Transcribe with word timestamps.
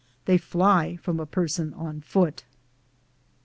They 0.25 0.39
fly 0.39 0.95
from 0.95 1.19
a 1.19 1.27
person 1.27 1.75
on 1.75 2.01
foot. 2.01 2.43